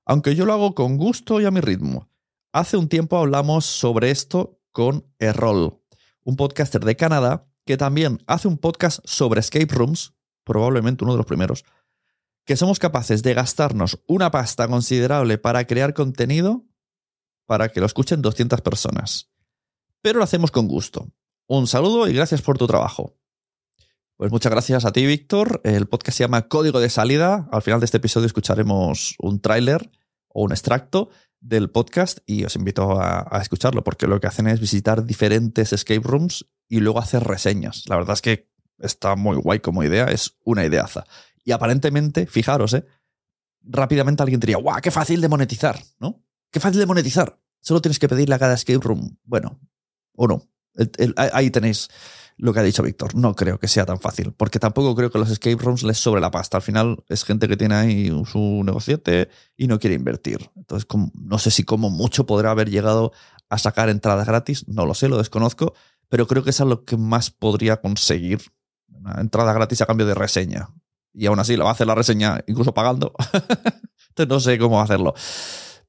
Aunque 0.05 0.35
yo 0.35 0.45
lo 0.45 0.53
hago 0.53 0.75
con 0.75 0.97
gusto 0.97 1.41
y 1.41 1.45
a 1.45 1.51
mi 1.51 1.61
ritmo. 1.61 2.07
Hace 2.57 2.75
un 2.75 2.89
tiempo 2.89 3.19
hablamos 3.19 3.67
sobre 3.67 4.09
esto 4.09 4.59
con 4.71 5.05
Errol, 5.19 5.79
un 6.23 6.35
podcaster 6.35 6.83
de 6.83 6.95
Canadá 6.95 7.47
que 7.67 7.77
también 7.77 8.17
hace 8.25 8.47
un 8.47 8.57
podcast 8.57 8.99
sobre 9.03 9.41
escape 9.41 9.67
rooms, 9.69 10.15
probablemente 10.43 11.03
uno 11.03 11.13
de 11.13 11.17
los 11.17 11.27
primeros, 11.27 11.65
que 12.45 12.57
somos 12.57 12.79
capaces 12.79 13.21
de 13.21 13.35
gastarnos 13.35 13.99
una 14.07 14.31
pasta 14.31 14.67
considerable 14.67 15.37
para 15.37 15.67
crear 15.67 15.93
contenido 15.93 16.65
para 17.45 17.69
que 17.69 17.79
lo 17.79 17.85
escuchen 17.85 18.23
200 18.23 18.61
personas. 18.61 19.29
Pero 20.01 20.17
lo 20.17 20.23
hacemos 20.23 20.49
con 20.49 20.67
gusto. 20.67 21.11
Un 21.45 21.67
saludo 21.67 22.07
y 22.07 22.13
gracias 22.13 22.41
por 22.41 22.57
tu 22.57 22.65
trabajo. 22.65 23.19
Pues 24.15 24.31
muchas 24.31 24.51
gracias 24.51 24.83
a 24.83 24.91
ti, 24.91 25.05
Víctor. 25.05 25.61
El 25.63 25.85
podcast 25.85 26.17
se 26.17 26.23
llama 26.23 26.47
Código 26.47 26.79
de 26.79 26.89
Salida. 26.89 27.47
Al 27.51 27.61
final 27.61 27.79
de 27.81 27.85
este 27.85 27.97
episodio 27.97 28.25
escucharemos 28.25 29.13
un 29.19 29.41
tráiler 29.41 29.91
o 30.29 30.41
un 30.41 30.51
extracto 30.51 31.09
del 31.47 31.69
podcast 31.69 32.19
y 32.25 32.43
os 32.43 32.55
invito 32.55 32.99
a, 32.99 33.39
escucharlo 33.41 33.83
porque 33.83 34.07
lo 34.07 34.19
que 34.19 34.27
hacen 34.27 34.47
es 34.47 34.59
visitar 34.59 35.05
diferentes 35.05 35.71
escape 35.71 36.01
rooms 36.03 36.45
y 36.67 36.79
luego 36.79 36.99
hacer 36.99 37.23
reseñas. 37.23 37.83
La 37.87 37.95
verdad 37.95 38.13
es 38.13 38.21
que 38.21 38.49
está 38.79 39.15
muy 39.15 39.37
guay 39.37 39.59
como 39.59 39.83
idea, 39.83 40.05
es 40.05 40.37
una 40.43 40.65
ideaza. 40.65 41.05
Y 41.43 41.51
aparentemente, 41.51 42.27
fijaros, 42.27 42.73
¿eh? 42.73 42.85
rápidamente 43.61 44.23
alguien 44.23 44.39
diría, 44.39 44.57
¡guau! 44.57 44.81
¡Qué 44.81 44.91
fácil 44.91 45.21
de 45.21 45.29
monetizar! 45.29 45.81
¿No? 45.99 46.23
¡Qué 46.51 46.59
fácil 46.59 46.79
de 46.79 46.85
monetizar! 46.85 47.39
Solo 47.61 47.81
tienes 47.81 47.99
que 47.99 48.09
pedirle 48.09 48.35
a 48.35 48.39
cada 48.39 48.53
escape 48.53 48.79
room. 48.81 49.17
Bueno, 49.23 49.59
o 50.13 50.27
no. 50.27 50.43
Ahí 51.15 51.49
tenéis 51.49 51.89
lo 52.37 52.53
que 52.53 52.59
ha 52.59 52.63
dicho 52.63 52.83
Víctor. 52.83 53.15
No 53.15 53.35
creo 53.35 53.59
que 53.59 53.67
sea 53.67 53.85
tan 53.85 53.99
fácil, 53.99 54.33
porque 54.33 54.59
tampoco 54.59 54.95
creo 54.95 55.11
que 55.11 55.17
los 55.17 55.29
escape 55.29 55.57
rooms 55.57 55.83
les 55.83 55.97
sobre 55.97 56.21
la 56.21 56.31
pasta. 56.31 56.57
Al 56.57 56.63
final 56.63 57.03
es 57.09 57.23
gente 57.23 57.47
que 57.47 57.57
tiene 57.57 57.75
ahí 57.75 58.11
su 58.25 58.61
negociete 58.63 59.29
y 59.55 59.67
no 59.67 59.79
quiere 59.79 59.95
invertir. 59.95 60.49
Entonces, 60.55 60.87
no 61.13 61.39
sé 61.39 61.51
si 61.51 61.63
como 61.63 61.89
mucho 61.89 62.25
podrá 62.25 62.51
haber 62.51 62.69
llegado 62.69 63.11
a 63.49 63.57
sacar 63.57 63.89
entradas 63.89 64.27
gratis, 64.27 64.67
no 64.67 64.85
lo 64.85 64.93
sé, 64.93 65.09
lo 65.09 65.17
desconozco, 65.17 65.73
pero 66.09 66.27
creo 66.27 66.43
que 66.43 66.51
es 66.51 66.59
lo 66.59 66.85
que 66.85 66.97
más 66.97 67.31
podría 67.31 67.81
conseguir. 67.81 68.41
Una 68.89 69.19
entrada 69.21 69.53
gratis 69.53 69.81
a 69.81 69.85
cambio 69.85 70.05
de 70.05 70.15
reseña 70.15 70.69
y 71.13 71.25
aún 71.25 71.39
así 71.39 71.57
lo 71.57 71.63
va 71.63 71.71
a 71.71 71.73
hacer 71.73 71.87
la 71.87 71.95
reseña 71.95 72.43
incluso 72.47 72.73
pagando. 72.73 73.13
Entonces 74.09 74.27
no 74.27 74.39
sé 74.39 74.57
cómo 74.57 74.81
hacerlo. 74.81 75.13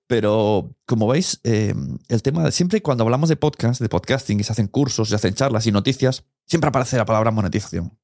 Pero 0.09 0.75
como 0.87 1.07
veis, 1.07 1.41
eh, 1.45 1.73
el 2.09 2.23
tema 2.23 2.43
de 2.43 2.51
siempre 2.51 2.83
cuando 2.83 3.05
hablamos 3.05 3.29
de 3.29 3.37
podcast, 3.37 3.81
de 3.81 3.89
podcasting, 3.89 4.41
y 4.41 4.43
se 4.43 4.51
hacen 4.51 4.67
cursos, 4.67 5.11
se 5.11 5.15
hacen 5.15 5.35
charlas 5.35 5.67
y 5.67 5.73
noticias, 5.73 6.25
siempre 6.47 6.69
aparece 6.69 6.97
la 6.97 7.05
palabra 7.05 7.31
monetización. 7.31 7.97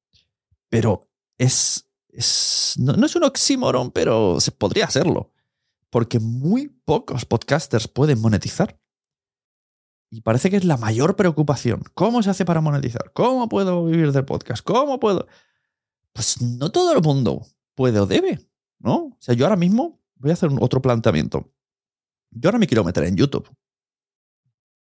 Pero 0.69 1.09
es, 1.37 1.89
es 2.07 2.75
no, 2.77 2.93
no 2.93 3.05
es 3.05 3.15
un 3.17 3.23
oxímoron, 3.23 3.91
pero 3.91 4.39
se 4.39 4.51
podría 4.51 4.85
hacerlo. 4.85 5.33
Porque 5.89 6.19
muy 6.19 6.69
pocos 6.85 7.25
podcasters 7.25 7.89
pueden 7.89 8.21
monetizar. 8.21 8.79
Y 10.09 10.21
parece 10.21 10.49
que 10.49 10.55
es 10.55 10.63
la 10.63 10.77
mayor 10.77 11.17
preocupación. 11.17 11.83
¿Cómo 11.93 12.23
se 12.23 12.29
hace 12.29 12.45
para 12.45 12.61
monetizar? 12.61 13.11
¿Cómo 13.13 13.49
puedo 13.49 13.85
vivir 13.85 14.13
del 14.13 14.23
podcast? 14.23 14.63
¿Cómo 14.63 14.99
puedo? 14.99 15.27
pues 16.15 16.41
no 16.41 16.71
todo 16.71 16.93
el 16.93 17.01
mundo 17.01 17.45
puede 17.75 17.99
o 17.99 18.05
debe, 18.05 18.39
¿no? 18.79 18.95
O 18.95 19.17
sea, 19.19 19.35
yo 19.35 19.45
ahora 19.45 19.57
mismo 19.57 19.99
voy 20.15 20.31
a 20.31 20.33
hacer 20.33 20.49
otro 20.61 20.81
planteamiento. 20.81 21.51
Yo 22.35 22.49
ahora 22.49 22.59
me 22.59 22.67
quiero 22.67 22.83
meter 22.83 23.03
en 23.05 23.15
YouTube. 23.15 23.49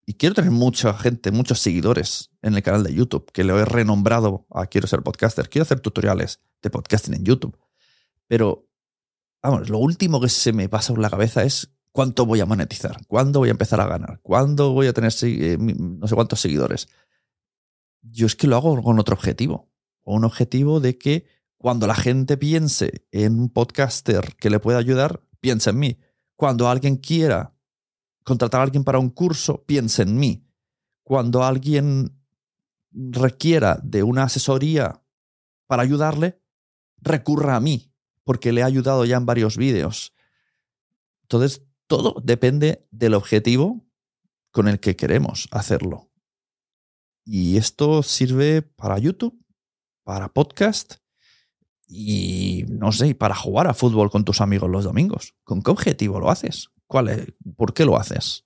Y 0.06 0.14
quiero 0.14 0.34
tener 0.34 0.50
mucha 0.50 0.94
gente, 0.94 1.32
muchos 1.32 1.58
seguidores 1.58 2.30
en 2.40 2.54
el 2.54 2.62
canal 2.62 2.84
de 2.84 2.94
YouTube, 2.94 3.30
que 3.32 3.44
lo 3.44 3.58
he 3.58 3.64
renombrado 3.64 4.46
a 4.50 4.66
Quiero 4.66 4.86
ser 4.86 5.02
podcaster. 5.02 5.48
Quiero 5.48 5.64
hacer 5.64 5.80
tutoriales 5.80 6.40
de 6.62 6.70
podcasting 6.70 7.14
en 7.14 7.24
YouTube. 7.24 7.58
Pero, 8.26 8.68
vamos, 9.42 9.68
lo 9.68 9.78
último 9.78 10.20
que 10.20 10.28
se 10.28 10.52
me 10.52 10.68
pasa 10.68 10.94
por 10.94 11.02
la 11.02 11.10
cabeza 11.10 11.42
es 11.42 11.74
cuánto 11.92 12.24
voy 12.24 12.40
a 12.40 12.46
monetizar, 12.46 13.04
cuándo 13.06 13.40
voy 13.40 13.48
a 13.48 13.52
empezar 13.52 13.80
a 13.80 13.86
ganar, 13.86 14.20
cuándo 14.22 14.72
voy 14.72 14.86
a 14.86 14.92
tener 14.92 15.12
eh, 15.22 15.58
no 15.58 16.06
sé 16.06 16.14
cuántos 16.14 16.40
seguidores. 16.40 16.88
Yo 18.02 18.26
es 18.26 18.36
que 18.36 18.46
lo 18.46 18.56
hago 18.56 18.80
con 18.82 18.98
otro 18.98 19.14
objetivo 19.14 19.68
un 20.14 20.24
objetivo 20.24 20.80
de 20.80 20.98
que 20.98 21.26
cuando 21.56 21.86
la 21.86 21.94
gente 21.94 22.36
piense 22.36 23.06
en 23.10 23.38
un 23.38 23.50
podcaster 23.50 24.36
que 24.36 24.50
le 24.50 24.60
pueda 24.60 24.78
ayudar, 24.78 25.22
piense 25.40 25.70
en 25.70 25.78
mí. 25.78 25.98
Cuando 26.38 26.68
alguien 26.68 26.98
quiera 26.98 27.52
contratar 28.22 28.60
a 28.60 28.62
alguien 28.62 28.84
para 28.84 29.00
un 29.00 29.10
curso, 29.10 29.64
piense 29.64 30.02
en 30.02 30.16
mí. 30.16 30.46
Cuando 31.02 31.42
alguien 31.42 32.16
requiera 32.92 33.80
de 33.82 34.04
una 34.04 34.22
asesoría 34.22 35.02
para 35.66 35.82
ayudarle, 35.82 36.40
recurra 36.98 37.56
a 37.56 37.60
mí, 37.60 37.92
porque 38.22 38.52
le 38.52 38.60
he 38.60 38.64
ayudado 38.64 39.04
ya 39.04 39.16
en 39.16 39.26
varios 39.26 39.56
vídeos. 39.56 40.14
Entonces, 41.22 41.66
todo 41.88 42.14
depende 42.22 42.86
del 42.92 43.14
objetivo 43.14 43.84
con 44.52 44.68
el 44.68 44.78
que 44.78 44.94
queremos 44.94 45.48
hacerlo. 45.50 46.08
Y 47.24 47.56
esto 47.56 48.04
sirve 48.04 48.62
para 48.62 48.98
YouTube, 48.98 49.44
para 50.04 50.32
podcast 50.32 50.98
y 51.88 52.66
no 52.68 52.92
sé, 52.92 53.14
para 53.14 53.34
jugar 53.34 53.66
a 53.66 53.74
fútbol 53.74 54.10
con 54.10 54.24
tus 54.24 54.42
amigos 54.42 54.70
los 54.70 54.84
domingos. 54.84 55.34
¿Con 55.42 55.62
qué 55.62 55.70
objetivo 55.70 56.20
lo 56.20 56.30
haces? 56.30 56.68
¿Cuál 56.86 57.08
es? 57.08 57.32
¿Por 57.56 57.72
qué 57.72 57.86
lo 57.86 57.96
haces? 57.96 58.44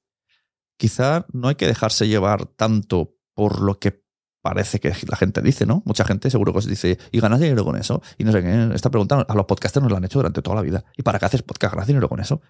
Quizá 0.77 1.27
no 1.33 1.49
hay 1.49 1.57
que 1.57 1.67
dejarse 1.67 2.07
llevar 2.07 2.47
tanto 2.47 3.17
por 3.35 3.61
lo 3.61 3.79
que 3.79 4.05
parece 4.43 4.81
que 4.81 4.93
la 5.09 5.17
gente 5.17 5.43
dice, 5.43 5.67
¿no? 5.67 5.83
Mucha 5.85 6.05
gente 6.05 6.31
seguro 6.31 6.53
que 6.53 6.59
os 6.59 6.67
dice, 6.67 6.99
y 7.11 7.21
ganas 7.21 7.41
dinero 7.41 7.65
con 7.65 7.77
eso. 7.77 8.01
Y 8.17 8.25
no 8.25 8.33
sé 8.33 8.43
qué, 8.43 8.71
esta 8.75 8.91
pregunta 8.91 9.21
a 9.21 9.35
los 9.35 9.47
podcasters 9.47 9.83
nos 9.83 9.91
la 9.91 9.99
han 9.99 10.05
hecho 10.05 10.21
durante 10.21 10.41
toda 10.41 10.57
la 10.57 10.63
vida. 10.63 10.85
¿Y 10.97 11.03
para 11.03 11.19
qué 11.19 11.27
haces 11.27 11.43
podcast? 11.43 11.75
¿Ganas 11.75 11.89
dinero 11.89 12.09
con 12.09 12.21
eso? 12.21 12.41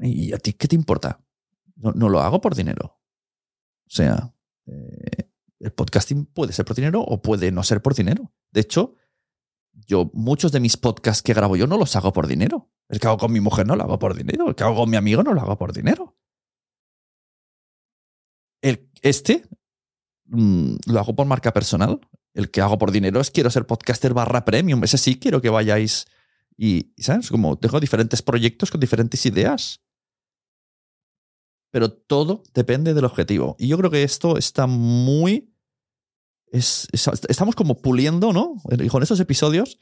¿Y 0.00 0.32
a 0.32 0.38
ti 0.38 0.52
qué 0.54 0.66
te 0.66 0.76
importa? 0.76 1.20
No, 1.76 2.08
lo 2.08 2.20
hago 2.20 2.40
por 2.40 2.54
dinero. 2.54 3.00
O 3.86 3.90
sea, 3.90 4.34
eh, 4.66 5.30
el 5.58 5.72
podcasting 5.72 6.26
puede 6.26 6.52
ser 6.52 6.64
por 6.64 6.76
dinero 6.76 7.02
o 7.02 7.20
puede 7.22 7.50
no 7.52 7.62
ser 7.62 7.82
por 7.82 7.94
dinero. 7.94 8.32
De 8.52 8.60
hecho, 8.60 8.94
yo 9.86 10.10
muchos 10.14 10.52
de 10.52 10.60
mis 10.60 10.76
podcasts 10.76 11.22
que 11.22 11.34
grabo 11.34 11.56
yo 11.56 11.66
no 11.66 11.76
los 11.76 11.96
hago 11.96 12.12
por 12.12 12.26
dinero. 12.26 12.70
El 12.88 13.00
que 13.00 13.06
hago 13.06 13.18
con 13.18 13.32
mi 13.32 13.40
mujer 13.40 13.66
no 13.66 13.76
lo 13.76 13.84
hago 13.84 13.98
por 13.98 14.14
dinero. 14.14 14.48
El 14.48 14.54
que 14.54 14.64
hago 14.64 14.76
con 14.76 14.90
mi 14.90 14.96
amigo 14.96 15.22
no 15.22 15.32
lo 15.32 15.40
hago 15.40 15.56
por 15.56 15.72
dinero. 15.72 16.16
El, 18.60 18.90
este 19.02 19.44
mmm, 20.26 20.74
lo 20.86 21.00
hago 21.00 21.14
por 21.14 21.26
marca 21.26 21.52
personal. 21.52 22.00
El 22.34 22.50
que 22.50 22.60
hago 22.60 22.78
por 22.78 22.90
dinero 22.90 23.20
es 23.20 23.30
quiero 23.30 23.50
ser 23.50 23.66
podcaster 23.66 24.14
barra 24.14 24.44
premium. 24.44 24.82
Ese 24.84 24.98
sí 24.98 25.18
quiero 25.18 25.40
que 25.40 25.50
vayáis 25.50 26.06
y, 26.56 26.92
¿sabes? 26.98 27.30
Como 27.30 27.58
tengo 27.58 27.80
diferentes 27.80 28.22
proyectos 28.22 28.70
con 28.70 28.80
diferentes 28.80 29.24
ideas. 29.26 29.82
Pero 31.70 31.92
todo 31.92 32.42
depende 32.54 32.94
del 32.94 33.04
objetivo. 33.04 33.56
Y 33.58 33.68
yo 33.68 33.78
creo 33.78 33.90
que 33.90 34.02
esto 34.02 34.36
está 34.36 34.66
muy 34.66 35.51
es, 36.52 36.86
es, 36.92 37.08
estamos 37.28 37.54
como 37.54 37.78
puliendo, 37.78 38.32
¿no? 38.32 38.56
Con 38.90 39.02
esos 39.02 39.18
episodios. 39.18 39.78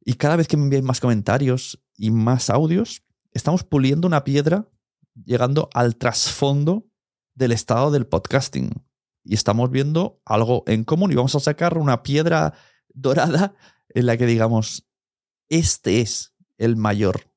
Y 0.00 0.14
cada 0.14 0.36
vez 0.36 0.48
que 0.48 0.56
me 0.56 0.64
envíen 0.64 0.84
más 0.84 1.00
comentarios 1.00 1.82
y 1.96 2.10
más 2.10 2.50
audios, 2.50 3.02
estamos 3.32 3.64
puliendo 3.64 4.06
una 4.06 4.24
piedra 4.24 4.68
llegando 5.24 5.68
al 5.74 5.96
trasfondo 5.96 6.86
del 7.34 7.52
estado 7.52 7.90
del 7.90 8.06
podcasting. 8.06 8.70
Y 9.24 9.34
estamos 9.34 9.70
viendo 9.70 10.20
algo 10.24 10.62
en 10.66 10.84
común 10.84 11.10
y 11.10 11.16
vamos 11.16 11.34
a 11.34 11.40
sacar 11.40 11.78
una 11.78 12.02
piedra 12.02 12.54
dorada 12.88 13.54
en 13.88 14.06
la 14.06 14.16
que 14.16 14.26
digamos, 14.26 14.86
este 15.48 16.00
es 16.00 16.34
el 16.58 16.76
mayor 16.76 17.32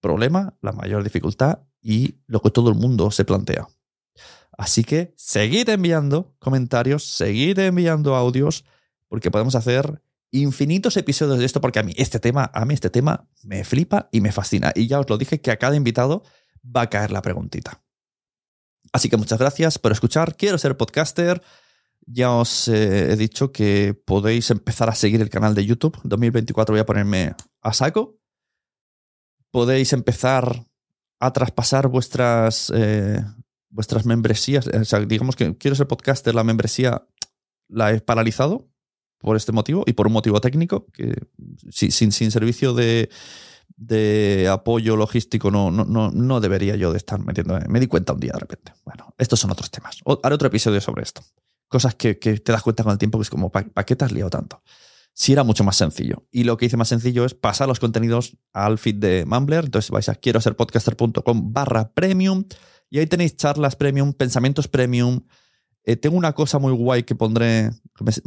problema, 0.00 0.56
la 0.60 0.72
mayor 0.72 1.02
dificultad 1.02 1.60
y 1.80 2.16
lo 2.26 2.40
que 2.42 2.50
todo 2.50 2.68
el 2.68 2.74
mundo 2.74 3.10
se 3.10 3.24
plantea. 3.24 3.68
Así 4.58 4.82
que 4.82 5.14
seguid 5.16 5.68
enviando 5.68 6.34
comentarios, 6.40 7.04
seguid 7.04 7.58
enviando 7.60 8.16
audios, 8.16 8.64
porque 9.08 9.30
podemos 9.30 9.54
hacer 9.54 10.02
infinitos 10.32 10.96
episodios 10.96 11.38
de 11.38 11.44
esto, 11.46 11.60
porque 11.60 11.78
a 11.78 11.82
mí 11.84 11.92
este 11.96 12.18
tema, 12.18 12.50
a 12.52 12.64
mí 12.64 12.74
este 12.74 12.90
tema 12.90 13.28
me 13.44 13.64
flipa 13.64 14.08
y 14.12 14.20
me 14.20 14.32
fascina. 14.32 14.72
Y 14.74 14.88
ya 14.88 14.98
os 14.98 15.08
lo 15.08 15.16
dije 15.16 15.40
que 15.40 15.52
a 15.52 15.56
cada 15.58 15.76
invitado 15.76 16.24
va 16.64 16.82
a 16.82 16.90
caer 16.90 17.12
la 17.12 17.22
preguntita. 17.22 17.82
Así 18.92 19.08
que 19.08 19.16
muchas 19.16 19.38
gracias 19.38 19.78
por 19.78 19.92
escuchar. 19.92 20.36
Quiero 20.36 20.58
ser 20.58 20.76
podcaster. 20.76 21.40
Ya 22.04 22.32
os 22.32 22.66
eh, 22.68 23.12
he 23.12 23.16
dicho 23.16 23.52
que 23.52 23.94
podéis 23.94 24.50
empezar 24.50 24.88
a 24.88 24.94
seguir 24.94 25.20
el 25.20 25.30
canal 25.30 25.54
de 25.54 25.66
YouTube. 25.66 25.98
2024 26.02 26.72
voy 26.72 26.80
a 26.80 26.86
ponerme 26.86 27.34
a 27.60 27.72
saco. 27.72 28.18
Podéis 29.52 29.92
empezar 29.92 30.66
a 31.20 31.32
traspasar 31.32 31.88
vuestras, 31.88 32.72
eh, 32.74 33.22
vuestras 33.70 34.04
membresías. 34.06 34.66
O 34.68 34.84
sea, 34.84 35.00
digamos 35.00 35.36
que 35.36 35.56
quiero 35.56 35.74
ser 35.76 35.86
podcaster, 35.86 36.34
la 36.34 36.44
membresía 36.44 37.06
la 37.68 37.92
he 37.92 38.00
paralizado 38.00 38.68
por 39.18 39.36
este 39.36 39.52
motivo 39.52 39.82
y 39.86 39.92
por 39.94 40.06
un 40.06 40.12
motivo 40.12 40.40
técnico, 40.40 40.86
que 40.92 41.14
si- 41.70 41.90
sin, 41.90 42.12
sin 42.12 42.30
servicio 42.30 42.72
de, 42.72 43.10
de 43.76 44.48
apoyo 44.50 44.96
logístico 44.96 45.50
no, 45.50 45.70
no, 45.70 45.84
no, 45.84 46.10
no 46.10 46.40
debería 46.40 46.76
yo 46.76 46.92
de 46.92 46.98
estar 46.98 47.18
metiendo. 47.24 47.58
Me 47.68 47.80
di 47.80 47.86
cuenta 47.86 48.12
un 48.12 48.20
día 48.20 48.32
de 48.32 48.38
repente. 48.40 48.72
Bueno, 48.84 49.14
estos 49.18 49.40
son 49.40 49.50
otros 49.50 49.70
temas. 49.70 49.98
Haré 50.22 50.34
otro 50.34 50.48
episodio 50.48 50.80
sobre 50.80 51.02
esto. 51.02 51.22
Cosas 51.68 51.94
que, 51.94 52.18
que 52.18 52.38
te 52.38 52.52
das 52.52 52.62
cuenta 52.62 52.82
con 52.82 52.92
el 52.92 52.98
tiempo 52.98 53.18
que 53.18 53.22
es 53.24 53.30
como, 53.30 53.50
¿para 53.50 53.84
qué 53.84 53.94
te 53.96 54.04
has 54.04 54.12
liado 54.12 54.30
tanto? 54.30 54.62
Si 55.12 55.32
era 55.32 55.42
mucho 55.42 55.64
más 55.64 55.76
sencillo. 55.76 56.24
Y 56.30 56.44
lo 56.44 56.56
que 56.56 56.66
hice 56.66 56.76
más 56.76 56.88
sencillo 56.88 57.24
es 57.24 57.34
pasar 57.34 57.66
los 57.68 57.80
contenidos 57.80 58.38
al 58.52 58.78
feed 58.78 58.94
de 58.96 59.24
Mumbler. 59.26 59.64
Entonces 59.64 59.90
vais 59.90 60.08
a 60.08 60.14
quiero 60.14 60.40
ser 60.40 60.54
podcaster.com 60.56 61.52
barra 61.52 61.92
premium 61.92 62.44
y 62.90 62.98
ahí 62.98 63.06
tenéis 63.06 63.36
charlas 63.36 63.76
premium, 63.76 64.12
pensamientos 64.12 64.68
premium. 64.68 65.20
Eh, 65.84 65.96
tengo 65.96 66.16
una 66.16 66.32
cosa 66.32 66.58
muy 66.58 66.72
guay 66.72 67.02
que 67.02 67.14
pondré, 67.14 67.70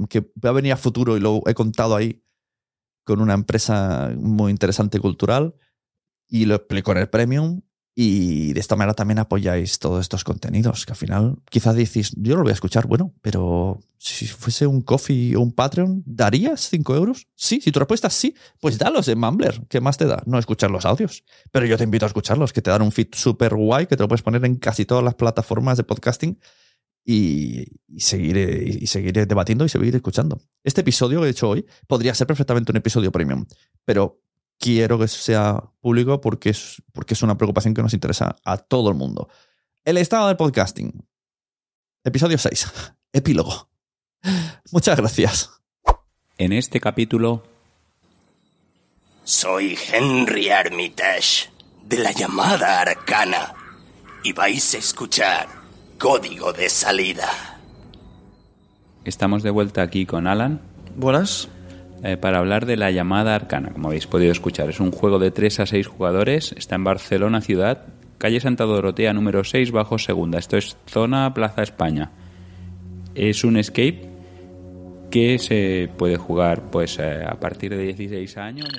que, 0.10 0.22
va 0.44 0.50
a 0.50 0.53
venir 0.53 0.74
a 0.74 0.77
futuro 0.77 1.18
y 1.18 1.20
lo 1.20 1.41
he 1.46 1.53
contado 1.53 1.96
ahí 1.96 2.24
con 3.03 3.22
una 3.22 3.34
empresa 3.34 4.12
muy 4.15 4.51
interesante 4.51 5.00
cultural 5.00 5.56
y 6.27 6.46
lo 6.46 6.56
explico 6.56 6.91
en 6.91 7.00
el 7.00 7.10
premium 7.10 7.62
y 7.93 8.53
de 8.53 8.60
esta 8.60 8.75
manera 8.75 8.93
también 8.93 9.19
apoyáis 9.19 9.77
todos 9.79 10.00
estos 10.00 10.24
contenidos 10.24 10.86
que 10.86 10.93
al 10.93 10.98
final 10.98 11.38
quizás 11.50 11.75
decís, 11.75 12.13
yo 12.15 12.33
no 12.33 12.38
lo 12.38 12.43
voy 12.43 12.51
a 12.51 12.53
escuchar, 12.53 12.88
bueno, 12.88 13.13
pero 13.21 13.81
si 13.98 14.27
fuese 14.27 14.65
un 14.65 14.81
coffee 14.81 15.36
o 15.36 15.41
un 15.41 15.51
Patreon, 15.51 16.01
¿darías 16.05 16.69
5 16.69 16.95
euros? 16.95 17.27
Sí, 17.36 17.60
si 17.62 17.71
tu 17.71 17.79
respuesta 17.79 18.07
es 18.07 18.13
sí, 18.13 18.33
pues 18.62 18.77
dalos 18.77 19.07
en 19.10 19.19
Mumbler, 19.19 19.62
¿qué 19.67 19.81
más 19.81 19.98
te 19.98 20.05
da? 20.05 20.24
No 20.25 20.39
escuchar 20.39 20.71
los 20.71 20.86
audios, 20.86 21.25
pero 21.51 21.65
yo 21.65 21.77
te 21.77 21.83
invito 21.83 22.05
a 22.05 22.07
escucharlos, 22.07 22.53
que 22.53 22.62
te 22.62 22.71
dan 22.71 22.81
un 22.81 22.93
feed 22.93 23.10
súper 23.12 23.55
guay, 23.55 23.88
que 23.88 23.98
te 23.98 24.03
lo 24.03 24.07
puedes 24.07 24.24
poner 24.24 24.43
en 24.45 24.55
casi 24.55 24.86
todas 24.86 25.03
las 25.03 25.15
plataformas 25.15 25.75
de 25.77 25.83
podcasting 25.83 26.39
y, 27.03 27.65
y 27.88 28.00
seguiré, 28.00 28.63
y 28.63 28.88
seguiré 28.88 29.25
debatiendo 29.25 29.65
y 29.65 29.69
seguiré 29.69 29.98
escuchando. 29.98 30.39
Este 30.63 30.81
episodio 30.81 31.19
que 31.21 31.27
he 31.27 31.31
hecho 31.31 31.50
hoy 31.50 31.65
podría 31.88 32.13
ser 32.13 32.25
perfectamente 32.25 32.71
un 32.71 32.77
episodio 32.77 33.12
premium, 33.12 33.45
pero 33.83 34.21
quiero 34.62 35.00
que 35.00 35.08
sea 35.08 35.62
público 35.82 36.22
porque 36.22 36.51
es, 36.51 36.82
porque 36.94 37.15
es 37.15 37.24
una 37.24 37.36
preocupación 37.36 37.74
que 37.74 37.82
nos 37.82 37.94
interesa 37.94 38.38
a 38.46 38.58
todo 38.58 38.89
el 38.89 38.96
mundo. 38.96 39.27
El 39.84 39.98
estado 39.98 40.27
del 40.27 40.38
podcasting. 40.38 41.06
Episodio 42.03 42.38
6. 42.38 42.72
Epílogo. 43.13 43.70
Muchas 44.72 44.96
gracias. 44.96 45.50
En 46.38 46.53
este 46.53 46.80
capítulo, 46.80 47.44
Soy 49.24 49.77
Henry 49.91 50.50
Armitage, 50.50 51.50
de 51.84 51.98
la 51.98 52.12
llamada 52.12 52.82
Arcana, 52.82 53.53
y 54.24 54.32
vais 54.34 54.74
a 54.75 54.77
escuchar 54.77 55.48
Código 55.98 56.53
de 56.53 56.70
Salida. 56.70 57.60
estamos 59.04 59.43
de 59.43 59.50
vuelta 59.50 59.82
aquí 59.82 60.06
con 60.06 60.28
Alan 60.28 60.62
Buenas. 60.95 61.47
Eh, 62.03 62.17
para 62.17 62.39
hablar 62.39 62.65
de 62.65 62.77
la 62.77 62.91
llamada 62.91 63.35
arcana, 63.35 63.69
como 63.71 63.89
habéis 63.89 64.07
podido 64.07 64.31
escuchar. 64.31 64.69
Es 64.69 64.79
un 64.79 64.91
juego 64.91 65.19
de 65.19 65.31
3 65.31 65.59
a 65.61 65.65
6 65.65 65.87
jugadores, 65.87 66.53
está 66.57 66.75
en 66.75 66.83
Barcelona 66.83 67.41
ciudad, 67.41 67.85
calle 68.17 68.39
Santa 68.39 68.65
Dorotea 68.65 69.13
número 69.13 69.43
6 69.43 69.71
bajo 69.71 69.97
segunda. 69.97 70.39
Esto 70.39 70.57
es 70.57 70.77
zona 70.87 71.33
Plaza 71.33 71.63
España. 71.63 72.11
Es 73.15 73.43
un 73.43 73.57
escape 73.57 74.09
que 75.09 75.37
se 75.39 75.89
puede 75.97 76.17
jugar 76.17 76.71
pues 76.71 76.97
eh, 76.99 77.23
a 77.27 77.39
partir 77.39 77.71
de 77.71 77.83
16 77.83 78.37
años. 78.37 78.69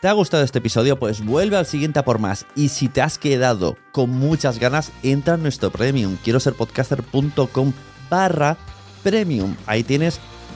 ¿Te 0.00 0.08
ha 0.08 0.12
gustado 0.12 0.44
este 0.44 0.58
episodio? 0.58 0.98
Pues 0.98 1.24
vuelve 1.24 1.56
al 1.56 1.66
siguiente 1.66 2.02
por 2.02 2.18
más. 2.18 2.46
Y 2.54 2.68
si 2.68 2.88
te 2.88 3.00
has 3.00 3.18
quedado 3.18 3.76
con 3.92 4.10
muchas 4.10 4.58
ganas, 4.58 4.92
entra 5.02 5.34
en 5.34 5.42
nuestro 5.42 5.70
premium. 5.70 6.16
Quiero 6.22 6.40
ser 6.40 6.52
podcaster.com 6.52 7.72
barra 8.10 8.56
premium. 9.02 9.56
Ahí 9.66 9.82
tienes 9.82 10.20